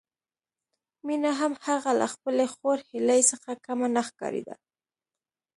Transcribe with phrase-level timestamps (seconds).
[1.07, 4.55] مينه هم هغه له خپلې خور هيلې څخه کمه نه ښکارېده